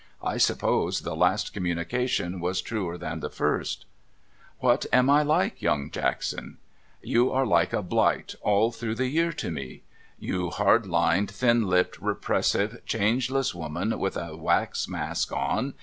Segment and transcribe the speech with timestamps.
[0.23, 3.85] I suppose the last communica tion was truer than the first!''
[4.63, 6.57] ^Vhat am I like, Young Jackson?'
[6.91, 9.83] * You are like a blight all through the year to me.
[10.17, 15.75] You hard lined, thin lipped, repressive, changeless woman with a wax mask on.